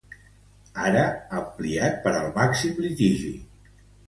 Ara, 0.91 1.03
ampliat 1.41 1.99
per 2.07 2.15
al 2.21 2.33
màxim 2.39 2.81
litigi. 2.87 3.31